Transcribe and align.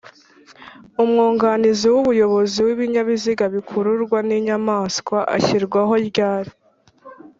umwuganizi 1.03 1.85
wumuyobozi 1.93 2.57
w’ibinyabiziga 2.65 3.45
bikururwa 3.53 4.17
n’inyamaswa 4.27 5.17
ashyirwaho 5.35 5.93
ryari 6.09 6.51